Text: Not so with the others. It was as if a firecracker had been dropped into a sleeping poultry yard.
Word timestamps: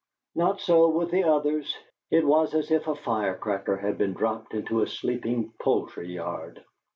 Not 0.33 0.59
so 0.59 0.89
with 0.89 1.11
the 1.11 1.25
others. 1.25 1.77
It 2.09 2.25
was 2.25 2.55
as 2.55 2.71
if 2.71 2.87
a 2.87 2.95
firecracker 2.95 3.77
had 3.77 3.99
been 3.99 4.13
dropped 4.15 4.55
into 4.55 4.81
a 4.81 4.87
sleeping 4.87 5.53
poultry 5.61 6.07
yard. 6.11 6.65